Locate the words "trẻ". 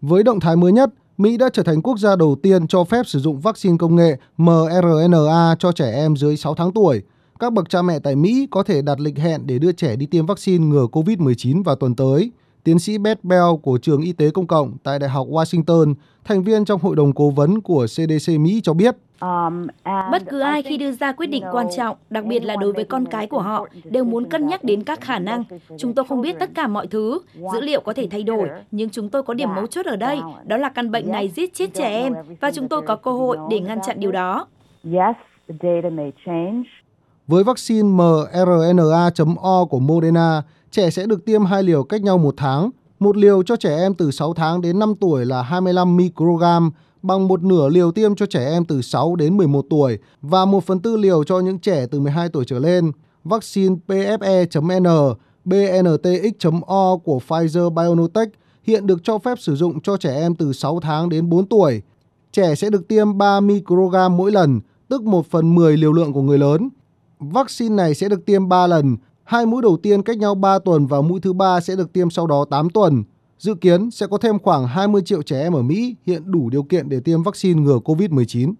5.72-5.92, 9.72-9.96, 31.74-31.88, 40.70-40.90, 43.56-43.76, 48.26-48.50, 51.58-51.86, 59.96-60.14, 62.32-62.54, 75.22-75.40